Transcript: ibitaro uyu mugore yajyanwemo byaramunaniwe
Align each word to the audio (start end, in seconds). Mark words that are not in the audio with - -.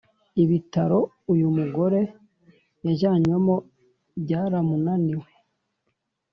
ibitaro 0.43 0.99
uyu 1.33 1.47
mugore 1.57 1.99
yajyanwemo 2.85 3.55
byaramunaniwe 4.21 5.27